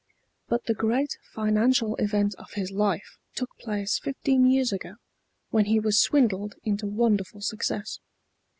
[0.47, 4.95] But the great financial event of his life took place fifteen years ago,
[5.51, 7.99] when he was swindled into wonderful success.